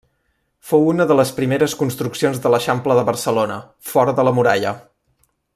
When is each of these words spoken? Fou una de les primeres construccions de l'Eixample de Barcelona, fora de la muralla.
Fou 0.69 0.87
una 0.93 1.05
de 1.11 1.17
les 1.19 1.33
primeres 1.41 1.75
construccions 1.83 2.41
de 2.47 2.53
l'Eixample 2.53 2.99
de 3.01 3.07
Barcelona, 3.13 3.61
fora 3.93 4.19
de 4.21 4.29
la 4.31 4.35
muralla. 4.41 4.77